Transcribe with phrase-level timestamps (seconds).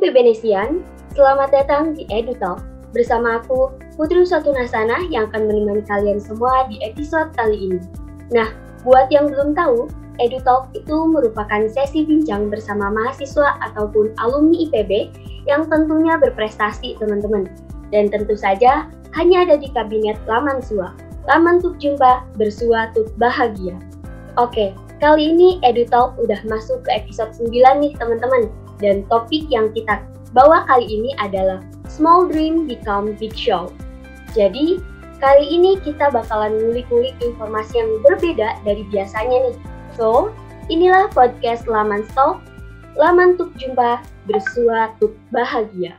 [0.00, 0.80] Nesian,
[1.12, 2.64] selamat datang di EduTalk.
[2.96, 3.68] Bersama aku,
[4.00, 7.80] Putri Nasana yang akan menemani kalian semua di episode kali ini.
[8.32, 8.48] Nah,
[8.88, 15.12] buat yang belum tahu, EduTalk itu merupakan sesi bincang bersama mahasiswa ataupun alumni IPB
[15.44, 17.52] yang tentunya berprestasi teman-teman.
[17.92, 20.96] Dan tentu saja hanya ada di kabinet Laman Sua.
[21.28, 23.76] Laman Tuk Jumpa, Bersua Tuk Bahagia.
[24.40, 27.50] Oke, kali ini EduTalk udah masuk ke episode 9
[27.82, 28.46] nih teman-teman.
[28.78, 29.98] Dan topik yang kita
[30.30, 31.58] bawa kali ini adalah
[31.90, 33.74] Small Dream Become Big Show.
[34.30, 34.78] Jadi,
[35.18, 39.56] kali ini kita bakalan ngulik-ngulik informasi yang berbeda dari biasanya nih.
[39.98, 40.30] So,
[40.70, 42.38] inilah podcast Laman Stop,
[42.94, 45.98] Laman Tuk Jumpa, Bersua Tuk Bahagia.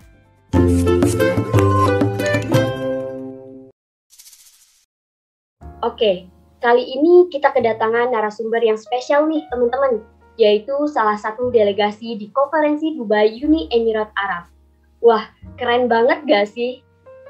[5.83, 6.31] Oke,
[6.63, 9.99] kali ini kita kedatangan narasumber yang spesial nih teman-teman
[10.39, 14.47] yaitu salah satu delegasi di konferensi Dubai Uni Emirat Arab.
[15.03, 15.27] Wah,
[15.59, 16.79] keren banget gak sih?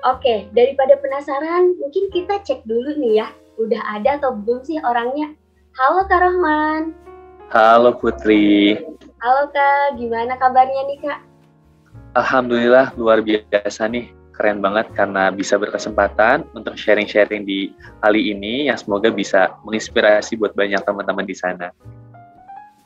[0.06, 3.28] Oke, daripada penasaran, mungkin kita cek dulu nih ya,
[3.58, 5.34] udah ada atau belum sih orangnya?
[5.82, 6.94] Halo Kak Rohman.
[7.50, 8.78] Halo Putri.
[9.20, 11.20] Halo Kak, gimana kabarnya nih Kak?
[12.14, 17.70] Alhamdulillah luar biasa nih, keren banget karena bisa berkesempatan untuk sharing-sharing di
[18.02, 21.70] kali ini yang semoga bisa menginspirasi buat banyak teman-teman di sana.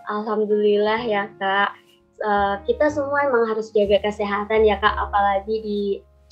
[0.07, 1.71] Alhamdulillah ya kak.
[2.17, 5.81] Uh, kita semua emang harus jaga kesehatan ya kak, apalagi di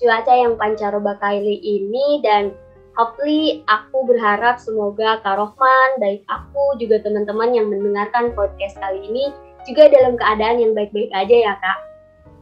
[0.02, 2.52] cuaca yang pancaroba kali ini dan
[2.98, 9.32] hopefully aku berharap semoga Kak Rohman, baik aku juga teman-teman yang mendengarkan podcast kali ini
[9.68, 11.80] juga dalam keadaan yang baik-baik aja ya kak.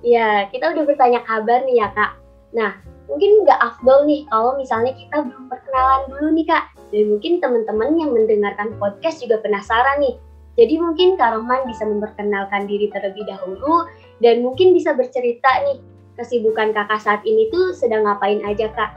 [0.04, 2.23] Ya, kita udah bertanya kabar nih ya kak.
[2.54, 2.78] Nah,
[3.09, 6.66] mungkin nggak afdol nih kalau misalnya kita belum perkenalan dulu nih kak.
[6.94, 10.14] Dan mungkin teman-teman yang mendengarkan podcast juga penasaran nih,
[10.54, 13.89] jadi mungkin Kak Rohman bisa memperkenalkan diri terlebih dahulu
[14.22, 15.82] dan mungkin bisa bercerita nih
[16.14, 18.92] kesibukan kakak saat ini tuh sedang ngapain aja kak?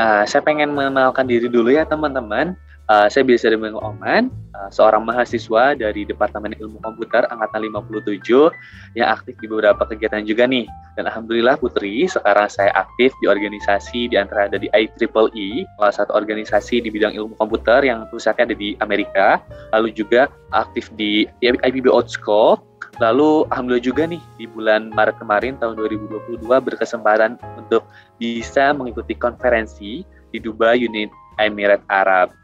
[0.00, 2.56] Uh, saya pengen mengenalkan diri dulu ya teman-teman.
[2.88, 8.48] Uh, saya biasa dengan Oman, uh, seorang mahasiswa dari Departemen Ilmu Komputer Angkatan 57
[8.96, 10.64] yang aktif di beberapa kegiatan juga nih.
[10.96, 16.16] Dan Alhamdulillah Putri, sekarang saya aktif di organisasi di antara ada di IEEE, salah satu
[16.16, 19.44] organisasi di bidang ilmu komputer yang pusatnya ada di Amerika,
[19.76, 22.64] lalu juga aktif di IPB Outscope,
[22.98, 27.86] Lalu alhamdulillah juga nih di bulan Maret kemarin tahun 2022 berkesempatan untuk
[28.18, 30.02] bisa mengikuti konferensi
[30.34, 31.06] di Dubai Unit
[31.38, 32.34] Emirat Arab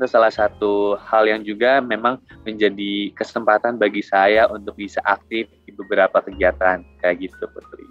[0.00, 2.16] itu salah satu hal yang juga memang
[2.48, 7.84] menjadi kesempatan bagi saya untuk bisa aktif di beberapa kegiatan kayak gitu Putri.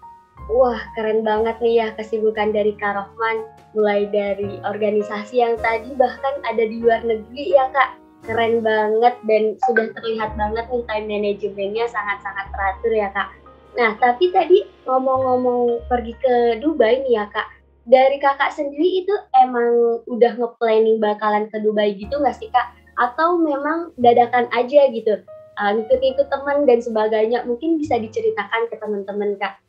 [0.49, 3.45] Wah keren banget nih ya kesibukan dari Kak Rohman
[3.77, 7.89] mulai dari organisasi yang tadi bahkan ada di luar negeri ya Kak
[8.25, 13.29] keren banget dan sudah terlihat banget nih time manajemennya sangat-sangat teratur ya Kak.
[13.77, 20.03] Nah tapi tadi ngomong-ngomong pergi ke Dubai nih ya Kak dari kakak sendiri itu emang
[20.09, 22.75] udah nge-planning bakalan ke Dubai gitu nggak sih kak?
[22.99, 25.23] Atau memang dadakan aja gitu?
[25.59, 29.59] Uh, ikut-ikut teman dan sebagainya mungkin bisa diceritakan ke teman-teman kak.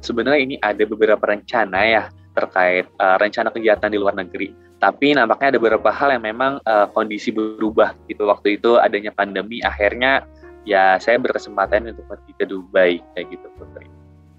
[0.00, 2.02] Sebenarnya ini ada beberapa rencana ya
[2.34, 4.54] terkait uh, rencana kegiatan di luar negeri.
[4.80, 8.24] Tapi nampaknya ada beberapa hal yang memang uh, kondisi berubah gitu.
[8.24, 10.24] Waktu itu adanya pandemi, akhirnya
[10.64, 13.86] ya saya berkesempatan untuk pergi ke Dubai kayak gitu Putri.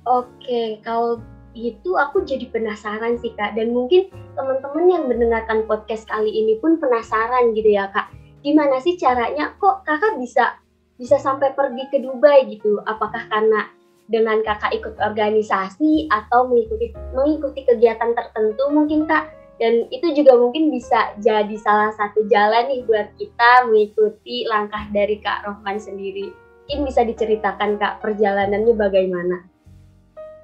[0.10, 3.56] Oke, kalau itu aku jadi penasaran sih kak.
[3.56, 8.12] Dan mungkin teman-teman yang mendengarkan podcast kali ini pun penasaran gitu ya kak.
[8.42, 10.58] Gimana sih caranya kok kakak bisa
[10.98, 12.80] bisa sampai pergi ke Dubai gitu?
[12.88, 13.70] Apakah karena
[14.12, 19.30] dengan kakak ikut organisasi atau mengikuti mengikuti kegiatan tertentu mungkin kak?
[19.62, 25.22] Dan itu juga mungkin bisa jadi salah satu jalan nih buat kita mengikuti langkah dari
[25.22, 26.34] kak Rohman sendiri.
[26.66, 29.51] Mungkin bisa diceritakan kak perjalanannya bagaimana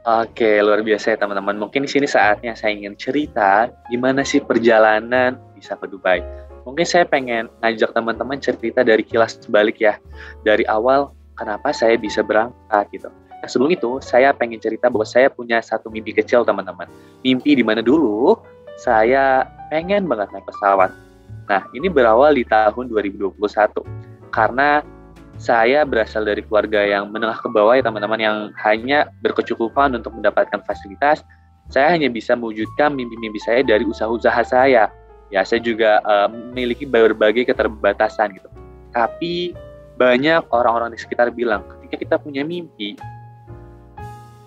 [0.07, 1.59] Oke, luar biasa ya teman-teman.
[1.59, 6.23] Mungkin di sini saatnya saya ingin cerita gimana sih perjalanan bisa ke Dubai.
[6.63, 9.99] Mungkin saya pengen ngajak teman-teman cerita dari kilas balik ya.
[10.47, 13.11] Dari awal kenapa saya bisa berangkat gitu.
[13.11, 16.87] Nah, sebelum itu, saya pengen cerita bahwa saya punya satu mimpi kecil teman-teman.
[17.19, 18.39] Mimpi di mana dulu
[18.79, 20.87] saya pengen banget naik pesawat.
[21.51, 23.35] Nah, ini berawal di tahun 2021.
[24.31, 24.79] Karena
[25.37, 30.65] saya berasal dari keluarga yang menengah ke bawah ya teman-teman yang hanya berkecukupan untuk mendapatkan
[30.65, 31.21] fasilitas.
[31.69, 34.89] Saya hanya bisa mewujudkan mimpi-mimpi saya dari usaha-usaha saya.
[35.29, 38.49] Ya, saya juga uh, memiliki berbagai keterbatasan gitu.
[38.95, 39.53] Tapi
[39.99, 42.97] banyak orang-orang di sekitar bilang, ketika kita punya mimpi,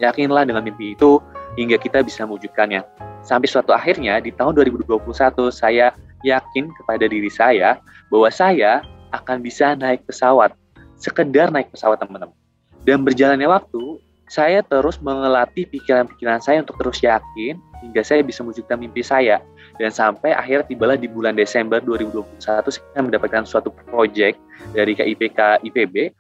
[0.02, 1.22] yakinlah dengan mimpi itu
[1.54, 2.82] hingga kita bisa mewujudkannya.
[3.20, 5.06] Sampai suatu akhirnya di tahun 2021
[5.52, 5.92] saya
[6.24, 7.76] yakin kepada diri saya
[8.08, 8.80] bahwa saya
[9.12, 10.56] akan bisa naik pesawat
[11.00, 12.36] sekedar naik pesawat teman-teman.
[12.84, 13.98] Dan berjalannya waktu,
[14.30, 19.42] saya terus mengelatih pikiran-pikiran saya untuk terus yakin hingga saya bisa mewujudkan mimpi saya.
[19.80, 24.38] Dan sampai akhirnya tibalah di bulan Desember 2021 saya mendapatkan suatu proyek
[24.76, 26.14] dari KIPK IPB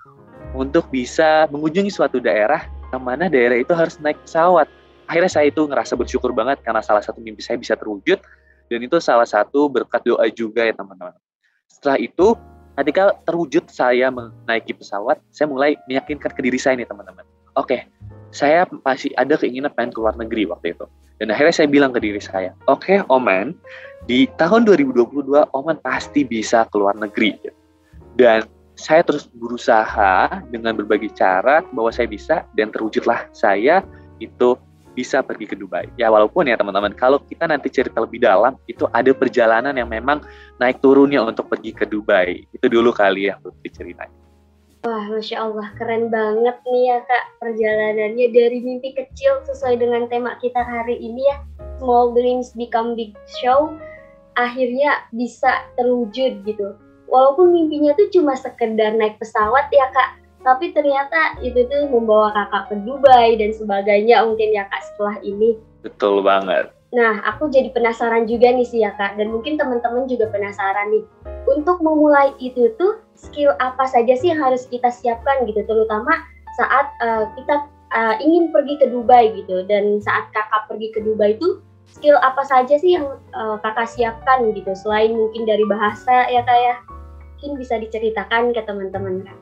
[0.56, 4.66] untuk bisa mengunjungi suatu daerah yang mana daerah itu harus naik pesawat.
[5.06, 8.18] Akhirnya saya itu ngerasa bersyukur banget karena salah satu mimpi saya bisa terwujud
[8.70, 11.14] dan itu salah satu berkat doa juga ya teman-teman.
[11.70, 12.34] Setelah itu
[12.80, 17.22] ketika terwujud saya menaiki pesawat, saya mulai meyakinkan ke diri saya nih teman-teman.
[17.54, 17.80] Oke, okay,
[18.32, 20.88] saya masih ada keinginan pengen keluar negeri waktu itu.
[21.20, 23.52] Dan akhirnya saya bilang ke diri saya, oke okay, Oman,
[24.08, 27.36] di tahun 2022 Oman pasti bisa keluar negeri.
[28.16, 28.48] Dan
[28.80, 33.84] saya terus berusaha dengan berbagai cara bahwa saya bisa dan terwujudlah saya
[34.16, 34.56] itu
[34.94, 35.86] bisa pergi ke Dubai.
[35.94, 40.22] Ya walaupun ya teman-teman, kalau kita nanti cerita lebih dalam, itu ada perjalanan yang memang
[40.58, 42.46] naik turunnya untuk pergi ke Dubai.
[42.50, 44.10] Itu dulu kali ya untuk diceritain.
[44.80, 50.40] Wah, Masya Allah, keren banget nih ya Kak perjalanannya dari mimpi kecil sesuai dengan tema
[50.40, 51.36] kita hari ini ya.
[51.76, 53.12] Small Dreams Become Big
[53.44, 53.76] Show,
[54.40, 56.80] akhirnya bisa terwujud gitu.
[57.12, 62.72] Walaupun mimpinya tuh cuma sekedar naik pesawat ya Kak, tapi ternyata itu tuh membawa kakak
[62.72, 65.60] ke Dubai dan sebagainya mungkin ya kak setelah ini.
[65.84, 66.72] Betul banget.
[66.90, 71.06] Nah, aku jadi penasaran juga nih sih ya kak, dan mungkin teman-teman juga penasaran nih.
[71.46, 76.10] Untuk memulai itu tuh skill apa saja sih yang harus kita siapkan gitu, terutama
[76.58, 81.38] saat uh, kita uh, ingin pergi ke Dubai gitu, dan saat kakak pergi ke Dubai
[81.38, 83.06] itu skill apa saja sih yang
[83.38, 86.74] uh, kakak siapkan gitu, selain mungkin dari bahasa ya kak ya,
[87.38, 89.38] mungkin bisa diceritakan ke teman-teman kak.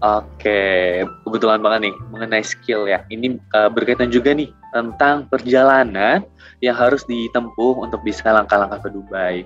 [0.00, 3.04] Oke, kebetulan banget nih mengenai skill ya.
[3.12, 6.24] Ini uh, berkaitan juga nih tentang perjalanan
[6.64, 9.44] yang harus ditempuh untuk bisa langkah-langkah ke Dubai.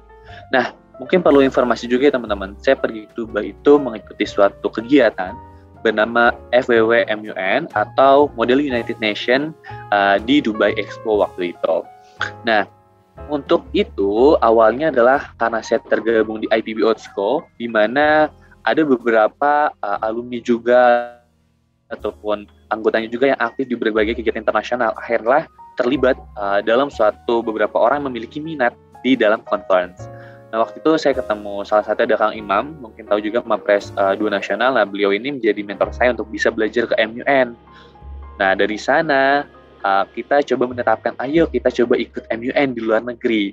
[0.55, 0.71] Nah,
[1.03, 2.55] mungkin perlu informasi juga ya teman-teman.
[2.63, 5.35] Saya pergi ke Dubai itu mengikuti suatu kegiatan
[5.83, 9.51] bernama FWW MUN atau Model United Nation
[9.91, 11.77] uh, di Dubai Expo waktu itu.
[12.47, 12.63] Nah,
[13.27, 18.31] untuk itu awalnya adalah karena saya tergabung di IPB School, di mana
[18.65, 21.13] ada beberapa uh, alumni juga
[21.93, 25.47] ataupun anggotanya juga yang aktif di berbagai kegiatan internasional akhirnya
[25.77, 28.73] terlibat uh, dalam suatu beberapa orang yang memiliki minat
[29.05, 30.09] di dalam conference.
[30.49, 34.15] Nah waktu itu saya ketemu salah satu ada Kang Imam, mungkin tahu juga Mapres uh,
[34.15, 34.79] dua nasional.
[34.79, 37.59] Nah beliau ini menjadi mentor saya untuk bisa belajar ke MUN.
[38.39, 39.45] Nah dari sana
[39.83, 43.53] uh, kita coba menetapkan, ayo kita coba ikut MUN di luar negeri.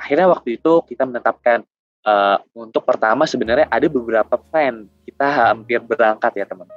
[0.00, 1.60] Akhirnya waktu itu kita menetapkan
[2.06, 6.68] uh, untuk pertama sebenarnya ada beberapa plan kita hampir berangkat ya teman.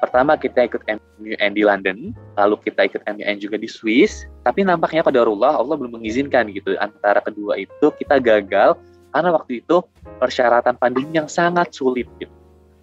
[0.00, 0.80] Pertama kita ikut
[1.20, 5.76] MUN di London, lalu kita ikut MUN juga di Swiss, tapi nampaknya pada Allah Allah
[5.76, 6.72] belum mengizinkan gitu.
[6.80, 8.80] Antara kedua itu kita gagal
[9.12, 9.84] karena waktu itu
[10.16, 12.32] persyaratan pandemi yang sangat sulit gitu.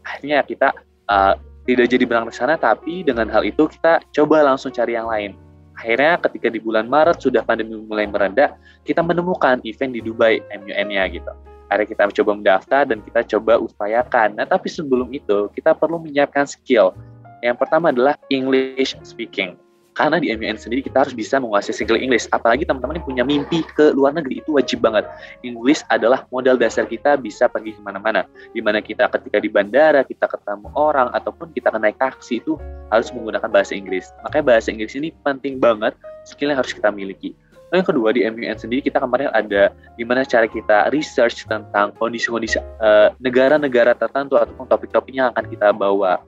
[0.06, 0.78] Akhirnya kita
[1.10, 1.34] uh,
[1.66, 5.34] tidak jadi berangkat sana, tapi dengan hal itu kita coba langsung cari yang lain.
[5.74, 8.54] Akhirnya ketika di bulan Maret sudah pandemi mulai meredah,
[8.86, 11.34] kita menemukan event di Dubai MUN-nya gitu
[11.68, 14.40] akhirnya kita coba mendaftar dan kita coba upayakan.
[14.40, 16.96] Nah, tapi sebelum itu kita perlu menyiapkan skill.
[17.44, 19.60] Yang pertama adalah English speaking.
[19.98, 22.30] Karena di MUN sendiri kita harus bisa menguasai skill English.
[22.30, 25.10] Apalagi teman-teman yang punya mimpi ke luar negeri itu wajib banget.
[25.42, 28.30] English adalah modal dasar kita bisa pergi ke mana-mana.
[28.54, 32.62] Di mana kita ketika di bandara, kita ketemu orang, ataupun kita naik taksi itu
[32.94, 34.14] harus menggunakan bahasa Inggris.
[34.22, 35.98] Makanya bahasa Inggris ini penting banget,
[36.30, 37.34] skill yang harus kita miliki.
[37.68, 42.64] Lalu yang kedua di MUN sendiri kita kemarin ada gimana cara kita research tentang kondisi-kondisi
[42.80, 46.24] uh, negara-negara tertentu ataupun topik-topik yang akan kita bawa.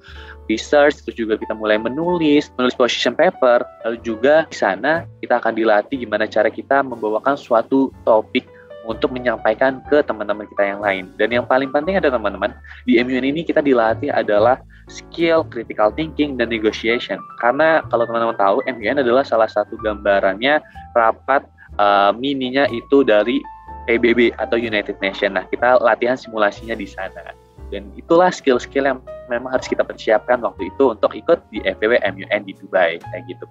[0.49, 5.53] Research terus juga kita mulai menulis, menulis position paper, lalu juga di sana kita akan
[5.53, 8.48] dilatih gimana cara kita membawakan suatu topik
[8.89, 11.13] untuk menyampaikan ke teman-teman kita yang lain.
[11.21, 12.49] Dan yang paling penting ada teman-teman,
[12.89, 14.57] di MUN ini kita dilatih adalah
[14.89, 17.21] skill critical thinking dan negotiation.
[17.37, 20.57] Karena kalau teman-teman tahu, MUN adalah salah satu gambarannya
[20.97, 21.45] rapat
[21.77, 23.37] uh, mininya itu dari
[23.85, 25.37] PBB atau United Nations.
[25.37, 27.29] Nah, kita latihan simulasinya di sana.
[27.69, 32.41] Dan itulah skill-skill yang memang harus kita persiapkan waktu itu untuk ikut di FPW MUN
[32.49, 32.97] di Dubai.
[32.97, 33.45] Kayak gitu.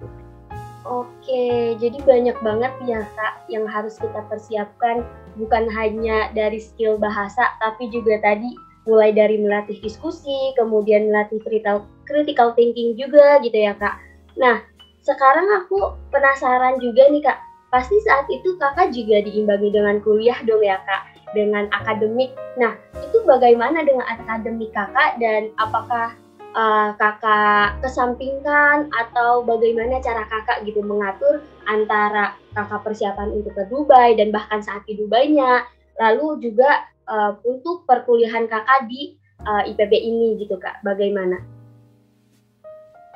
[0.87, 5.03] Oke, jadi banyak banget ya Kak yang harus kita persiapkan
[5.35, 8.55] bukan hanya dari skill bahasa tapi juga tadi
[8.87, 13.99] mulai dari melatih diskusi, kemudian melatih critical, thinking juga gitu ya Kak.
[14.39, 14.63] Nah,
[15.03, 17.37] sekarang aku penasaran juga nih Kak,
[17.69, 21.01] pasti saat itu Kakak juga diimbangi dengan kuliah dong ya Kak,
[21.35, 22.31] dengan akademik.
[22.55, 26.15] Nah, itu bagaimana dengan akademik Kakak dan apakah
[26.55, 34.17] uh, kakak kesampingkan atau bagaimana cara kakak gitu mengatur antara kakak persiapan untuk ke Dubai
[34.17, 35.65] dan bahkan saat di Dubai-nya
[35.99, 41.37] lalu juga uh, untuk perkuliahan kakak di uh, IPB ini gitu kak bagaimana?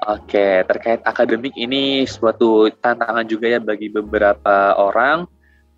[0.03, 5.23] Oke, terkait akademik ini suatu tantangan juga ya bagi beberapa orang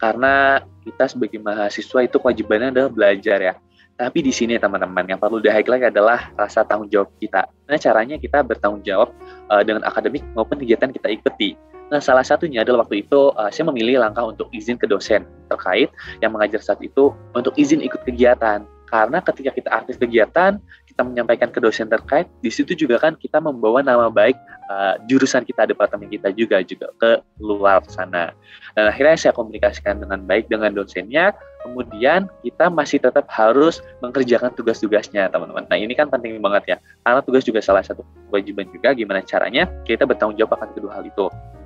[0.01, 3.53] karena kita sebagai mahasiswa itu kewajibannya adalah belajar ya.
[3.95, 7.47] Tapi di sini teman-teman yang perlu di-highlight adalah rasa tanggung jawab kita.
[7.47, 9.15] Nah, caranya kita bertanggung jawab
[9.47, 11.55] uh, dengan akademik maupun kegiatan kita ikuti.
[11.87, 15.87] Nah, salah satunya adalah waktu itu uh, saya memilih langkah untuk izin ke dosen terkait
[16.19, 18.67] yang mengajar saat itu untuk izin ikut kegiatan.
[18.85, 20.59] Karena ketika kita aktif kegiatan,
[20.91, 24.35] kita menyampaikan ke dosen terkait, di situ juga kan kita membawa nama baik
[24.67, 28.35] uh, jurusan kita, departemen kita juga juga ke luar sana.
[28.75, 31.31] Dan akhirnya saya komunikasikan dengan baik dengan dosennya,
[31.65, 35.65] kemudian kita masih tetap harus mengerjakan tugas-tugasnya, teman-teman.
[35.65, 39.65] Nah, ini kan penting banget ya, karena tugas juga salah satu kewajiban juga gimana caranya
[39.89, 41.25] kita bertanggung jawab akan kedua hal itu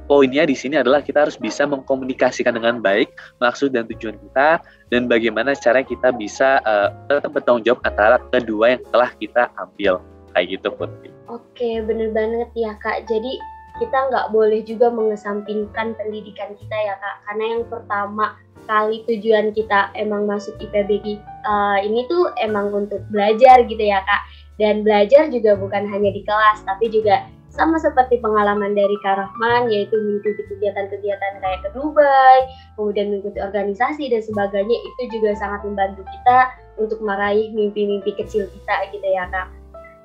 [0.10, 4.58] poinnya di sini adalah kita harus bisa mengkomunikasikan dengan baik maksud dan tujuan kita
[4.90, 10.02] dan bagaimana cara kita bisa uh, tetap bertanggung jawab antara kedua yang telah kita ambil
[10.34, 11.10] kayak gitu Putri.
[11.30, 13.06] Oke, bener banget ya Kak.
[13.06, 13.38] Jadi
[13.78, 18.34] kita nggak boleh juga mengesampingkan pendidikan kita ya Kak, karena yang pertama
[18.70, 24.06] kali tujuan kita emang masuk IPB uh, eh, ini tuh emang untuk belajar gitu ya
[24.06, 24.22] Kak.
[24.62, 29.74] Dan belajar juga bukan hanya di kelas, tapi juga sama seperti pengalaman dari Kak Rahman
[29.74, 32.38] yaitu mengikuti kegiatan-kegiatan kayak ke Dubai,
[32.78, 38.76] kemudian mengikuti organisasi dan sebagainya itu juga sangat membantu kita untuk meraih mimpi-mimpi kecil kita
[38.94, 39.50] gitu ya Kak.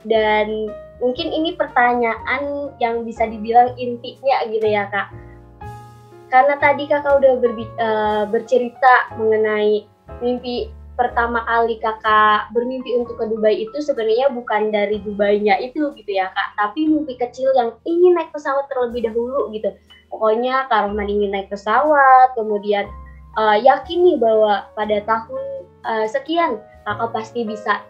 [0.09, 0.73] Dan
[1.05, 5.13] mungkin ini pertanyaan yang bisa dibilang intinya gitu ya Kak.
[6.35, 9.87] Karena tadi Kakak udah uh, bercerita mengenai
[10.19, 10.67] mimpi
[10.99, 16.31] pertama kali kakak bermimpi untuk ke Dubai itu sebenarnya bukan dari Dubai-nya itu gitu ya
[16.31, 19.75] kak, tapi mimpi kecil yang ingin naik pesawat terlebih dahulu gitu.
[20.11, 22.87] Pokoknya Kak Rohman ingin naik pesawat, kemudian
[23.35, 25.43] uh, yakin nih bahwa pada tahun
[25.83, 27.83] uh, sekian kakak pasti bisa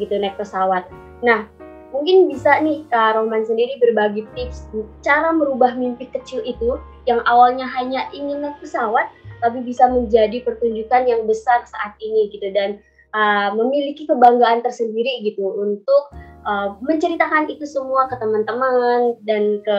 [0.00, 0.88] gitu naik pesawat.
[1.20, 1.44] Nah,
[1.92, 4.64] mungkin bisa nih Kak Roman sendiri berbagi tips
[5.04, 9.08] cara merubah mimpi kecil itu yang awalnya hanya ingin naik pesawat
[9.40, 12.82] tapi bisa menjadi pertunjukan yang besar saat ini gitu dan
[13.14, 16.12] uh, memiliki kebanggaan tersendiri gitu untuk
[16.44, 19.78] uh, menceritakan itu semua ke teman-teman dan ke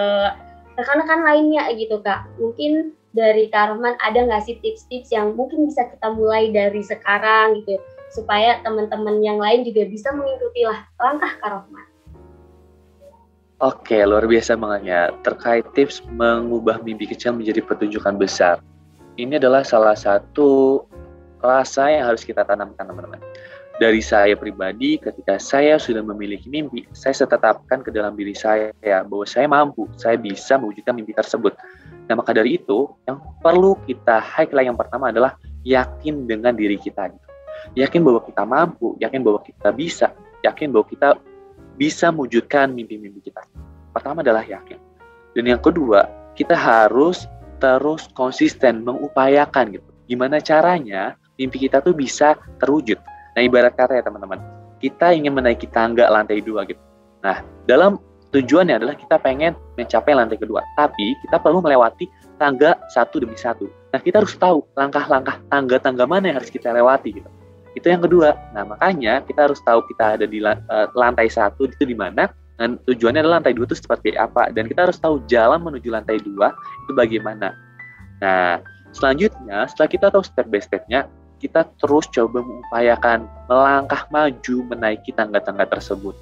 [0.78, 6.14] rekan-rekan lainnya gitu kak mungkin dari Karman ada nggak sih tips-tips yang mungkin bisa kita
[6.14, 7.82] mulai dari sekarang gitu
[8.14, 11.97] supaya teman-teman yang lain juga bisa mengikuti lah langkah Karman.
[13.58, 15.02] Oke, luar biasa banget ya.
[15.26, 18.62] Terkait tips mengubah mimpi kecil menjadi pertunjukan besar
[19.18, 20.86] ini adalah salah satu
[21.42, 23.20] rasa yang harus kita tanamkan teman-teman.
[23.78, 28.74] Dari saya pribadi, ketika saya sudah memiliki mimpi, saya setetapkan ke dalam diri saya
[29.06, 31.54] bahwa saya mampu, saya bisa mewujudkan mimpi tersebut.
[32.10, 37.14] Nah, maka dari itu, yang perlu kita highlight yang pertama adalah yakin dengan diri kita.
[37.78, 40.10] Yakin bahwa kita mampu, yakin bahwa kita bisa,
[40.42, 41.14] yakin bahwa kita
[41.78, 43.46] bisa mewujudkan mimpi-mimpi kita.
[43.94, 44.82] Pertama adalah yakin.
[45.38, 47.30] Dan yang kedua, kita harus
[47.62, 49.90] terus konsisten mengupayakan gitu.
[50.10, 52.98] Gimana caranya mimpi kita tuh bisa terwujud.
[53.38, 54.42] Nah ibarat kata ya teman-teman,
[54.82, 56.82] kita ingin menaiki tangga lantai dua gitu.
[57.22, 58.02] Nah dalam
[58.34, 62.10] tujuannya adalah kita pengen mencapai lantai kedua, tapi kita perlu melewati
[62.42, 63.70] tangga satu demi satu.
[63.94, 67.30] Nah kita harus tahu langkah-langkah tangga-tangga mana yang harus kita lewati gitu.
[67.78, 68.34] Itu yang kedua.
[68.58, 70.58] Nah makanya kita harus tahu kita ada di uh,
[70.98, 72.26] lantai satu itu di mana
[72.58, 76.18] dan tujuannya adalah lantai dua itu seperti apa dan kita harus tahu jalan menuju lantai
[76.18, 77.54] dua itu bagaimana.
[78.18, 78.58] Nah,
[78.98, 81.06] selanjutnya setelah kita tahu step by stepnya,
[81.38, 86.18] kita terus coba mengupayakan melangkah maju menaiki tangga-tangga tersebut.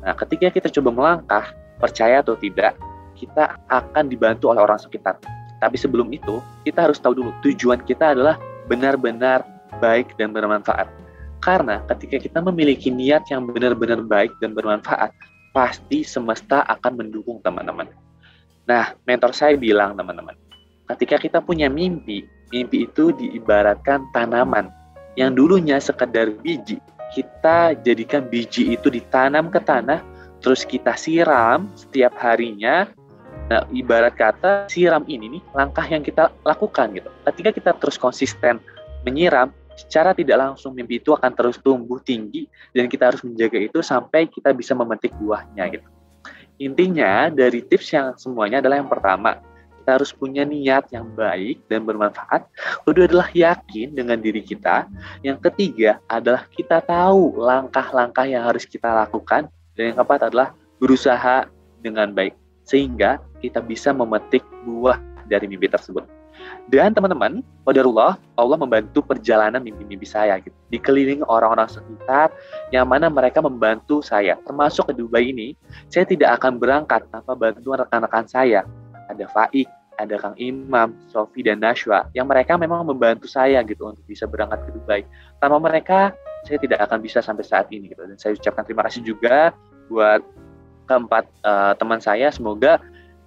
[0.00, 1.44] Nah, ketika kita coba melangkah,
[1.76, 2.72] percaya atau tidak,
[3.20, 5.20] kita akan dibantu oleh orang sekitar.
[5.60, 9.44] Tapi sebelum itu, kita harus tahu dulu tujuan kita adalah benar-benar
[9.78, 10.90] baik dan bermanfaat.
[11.40, 15.14] Karena ketika kita memiliki niat yang benar-benar baik dan bermanfaat,
[15.56, 17.88] pasti semesta akan mendukung teman-teman.
[18.68, 20.36] Nah, mentor saya bilang teman-teman,
[20.94, 22.22] ketika kita punya mimpi,
[22.52, 24.70] mimpi itu diibaratkan tanaman
[25.18, 26.78] yang dulunya sekedar biji.
[27.10, 29.98] Kita jadikan biji itu ditanam ke tanah,
[30.38, 32.86] terus kita siram setiap harinya.
[33.50, 37.10] Nah, ibarat kata siram ini nih langkah yang kita lakukan gitu.
[37.26, 38.62] Ketika kita terus konsisten
[39.06, 42.44] menyiram, secara tidak langsung mimpi itu akan terus tumbuh tinggi
[42.76, 45.88] dan kita harus menjaga itu sampai kita bisa memetik buahnya gitu.
[46.60, 49.40] Intinya dari tips yang semuanya adalah yang pertama,
[49.80, 52.44] kita harus punya niat yang baik dan bermanfaat.
[52.84, 54.84] Kedua adalah yakin dengan diri kita.
[55.24, 59.48] Yang ketiga adalah kita tahu langkah-langkah yang harus kita lakukan.
[59.72, 61.48] Dan yang keempat adalah berusaha
[61.80, 62.36] dengan baik.
[62.68, 65.00] Sehingga kita bisa memetik buah
[65.32, 66.19] dari mimpi tersebut.
[66.70, 70.54] Dan teman-teman, Qadarullah, Allah membantu perjalanan mimpi-mimpi saya gitu.
[70.70, 72.30] Dikelilingi orang-orang sekitar
[72.70, 74.38] yang mana mereka membantu saya.
[74.46, 75.58] Termasuk ke Dubai ini,
[75.90, 78.62] saya tidak akan berangkat tanpa bantuan rekan-rekan saya.
[79.10, 79.66] Ada Faik,
[79.98, 84.64] ada Kang Imam, Sofi dan Nashwa yang mereka memang membantu saya gitu untuk bisa berangkat
[84.64, 85.00] ke Dubai.
[85.42, 86.14] Tanpa mereka,
[86.48, 88.06] saya tidak akan bisa sampai saat ini gitu.
[88.06, 89.52] Dan saya ucapkan terima kasih juga
[89.92, 90.24] buat
[90.88, 92.32] keempat uh, teman saya.
[92.32, 92.80] Semoga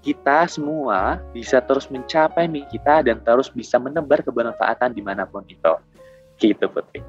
[0.03, 5.47] kita semua bisa terus mencapai mimpi kita dan terus bisa menebar kebermanfaatan di mana pun
[5.47, 5.73] itu.
[6.37, 6.99] Gitu Putri.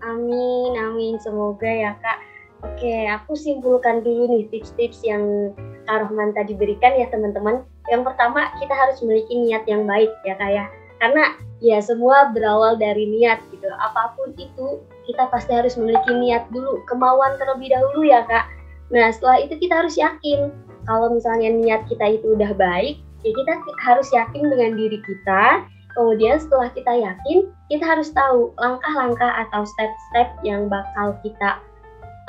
[0.00, 1.20] Amin, amin.
[1.20, 2.18] Semoga ya Kak.
[2.64, 5.52] Oke, aku simpulkan dulu nih tips-tips yang
[5.84, 7.60] Kak Rohman tadi berikan ya teman-teman.
[7.92, 10.64] Yang pertama, kita harus memiliki niat yang baik ya Kak ya.
[10.96, 13.68] Karena ya semua berawal dari niat gitu.
[13.68, 18.48] Apa pun itu, kita pasti harus memiliki niat dulu, kemauan terlebih dahulu ya Kak.
[18.88, 20.48] Nah, setelah itu kita harus yakin
[20.86, 23.52] kalau misalnya niat kita itu udah baik, ya kita
[23.82, 25.66] harus yakin dengan diri kita.
[25.96, 31.58] Kemudian setelah kita yakin, kita harus tahu langkah-langkah atau step-step yang bakal kita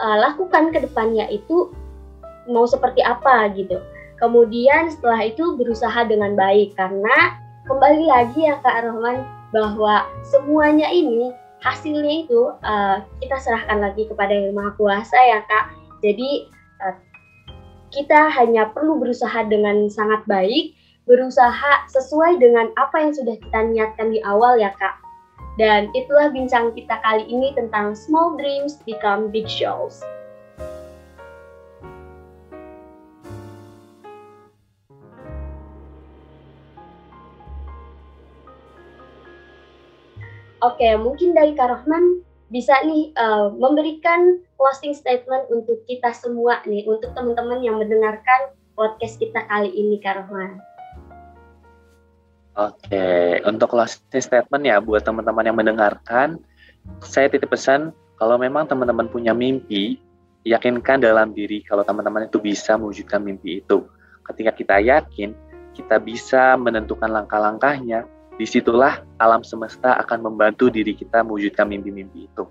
[0.01, 1.69] uh, lakukan ke depannya itu
[2.47, 3.77] mau seperti apa gitu.
[4.17, 7.37] Kemudian setelah itu berusaha dengan baik karena
[7.69, 9.21] kembali lagi ya Kak Rohman
[9.53, 11.29] bahwa semuanya ini
[11.61, 15.75] hasilnya itu uh, kita serahkan lagi kepada Yang Maha Kuasa ya Kak.
[16.01, 16.49] Jadi
[16.81, 16.95] uh,
[17.87, 20.75] kita hanya perlu berusaha dengan sangat baik,
[21.07, 24.99] berusaha sesuai dengan apa yang sudah kita niatkan di awal ya kak.
[25.57, 30.05] Dan itulah bincang kita kali ini tentang Small Dreams Become Big Shows.
[40.61, 46.87] Oke, mungkin dari Kak Rohman bisa nih uh, memberikan closing statement untuk kita semua nih,
[46.87, 50.63] untuk teman-teman yang mendengarkan podcast kita kali ini, Kak Rohman.
[52.57, 56.41] Oke, untuk closing statement ya buat teman-teman yang mendengarkan,
[57.05, 60.01] saya titip pesan kalau memang teman-teman punya mimpi,
[60.41, 63.85] yakinkan dalam diri kalau teman-teman itu bisa mewujudkan mimpi itu.
[64.25, 65.35] Ketika kita yakin,
[65.77, 72.45] kita bisa menentukan langkah-langkahnya, di situlah alam semesta akan membantu diri kita mewujudkan mimpi-mimpi itu.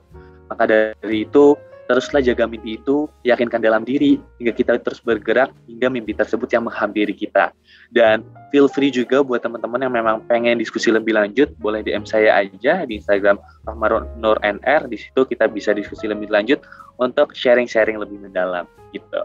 [0.51, 1.55] Maka dari itu,
[1.87, 6.67] teruslah jaga mimpi itu, yakinkan dalam diri, hingga kita terus bergerak hingga mimpi tersebut yang
[6.67, 7.55] menghampiri kita.
[7.95, 12.35] Dan feel free juga buat teman-teman yang memang pengen diskusi lebih lanjut, boleh DM saya
[12.35, 14.91] aja di Instagram Rahmarun Nur NR.
[14.91, 16.63] Di situ kita bisa diskusi lebih lanjut
[16.99, 19.23] untuk sharing-sharing lebih mendalam gitu.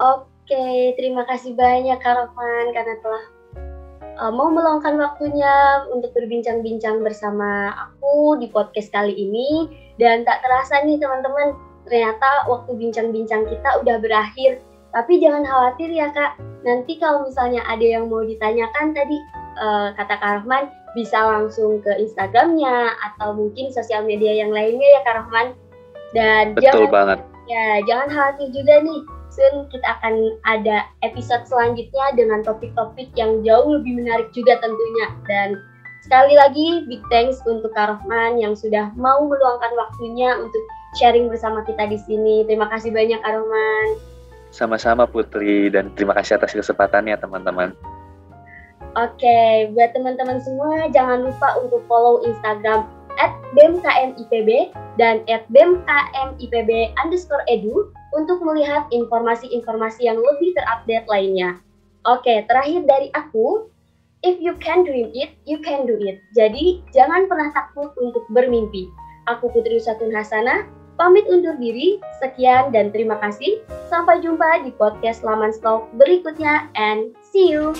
[0.00, 3.24] Oke, terima kasih banyak Kak Roman karena telah
[4.18, 9.68] uh, mau meluangkan waktunya untuk berbincang-bincang bersama aku di podcast kali ini.
[10.00, 11.54] Dan tak terasa nih teman-teman
[11.86, 14.60] ternyata waktu bincang-bincang kita udah berakhir.
[14.92, 16.36] Tapi jangan khawatir ya kak.
[16.62, 19.16] Nanti kalau misalnya ada yang mau ditanyakan tadi
[19.58, 25.00] uh, kata Kak Rahman bisa langsung ke Instagramnya atau mungkin sosial media yang lainnya ya
[25.02, 25.46] Kak Rahman.
[26.12, 27.18] Dan betul jangan, banget.
[27.48, 29.00] ya jangan khawatir juga nih
[29.32, 35.06] soon kita akan ada episode selanjutnya dengan topik-topik yang jauh lebih menarik juga tentunya.
[35.24, 35.48] Dan
[36.04, 40.62] sekali lagi big thanks untuk Kak Rohman yang sudah mau meluangkan waktunya untuk
[41.00, 42.44] sharing bersama kita di sini.
[42.44, 43.86] Terima kasih banyak Kak Rohman.
[44.52, 47.72] Sama-sama Putri dan terima kasih atas kesempatannya teman-teman.
[48.92, 52.84] Oke, buat teman-teman semua jangan lupa untuk follow Instagram
[53.16, 53.32] at
[55.00, 55.48] dan at
[57.00, 61.58] underscore edu untuk melihat informasi-informasi yang lebih terupdate lainnya.
[62.08, 63.68] Oke, terakhir dari aku,
[64.26, 66.18] if you can dream it, you can do it.
[66.34, 68.90] Jadi, jangan pernah takut untuk bermimpi.
[69.30, 70.66] Aku Putri Usatun Hasana,
[70.98, 72.02] pamit undur diri.
[72.18, 73.62] Sekian dan terima kasih.
[73.86, 77.70] Sampai jumpa di podcast Laman Stalk berikutnya and see you.